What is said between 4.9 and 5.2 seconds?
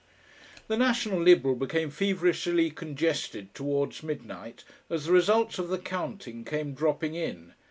the